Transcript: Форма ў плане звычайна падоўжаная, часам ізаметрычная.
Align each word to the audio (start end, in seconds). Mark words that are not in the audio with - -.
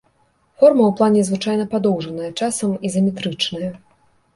Форма 0.61 0.83
ў 0.87 0.93
плане 1.01 1.21
звычайна 1.29 1.69
падоўжаная, 1.75 2.33
часам 2.39 2.77
ізаметрычная. 2.91 3.75